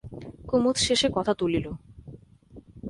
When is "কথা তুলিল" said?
1.13-1.65